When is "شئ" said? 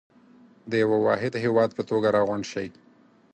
2.51-2.67